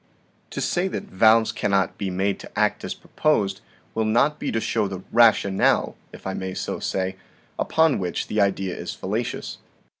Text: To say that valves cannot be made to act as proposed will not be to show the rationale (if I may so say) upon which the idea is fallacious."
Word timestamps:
To 0.49 0.61
say 0.61 0.87
that 0.87 1.03
valves 1.03 1.51
cannot 1.51 1.99
be 1.99 2.09
made 2.09 2.39
to 2.39 2.51
act 2.59 2.83
as 2.83 2.95
proposed 2.95 3.61
will 3.93 4.03
not 4.03 4.39
be 4.39 4.51
to 4.51 4.59
show 4.59 4.87
the 4.87 5.03
rationale 5.11 5.95
(if 6.11 6.25
I 6.25 6.33
may 6.33 6.55
so 6.55 6.79
say) 6.79 7.17
upon 7.59 7.99
which 7.99 8.25
the 8.25 8.41
idea 8.41 8.75
is 8.75 8.95
fallacious." 8.95 9.59